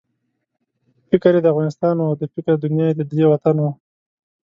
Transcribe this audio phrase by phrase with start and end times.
[1.09, 3.71] فکر یې د افغانستان وو او د فکر دنیا یې ددې وطن وه.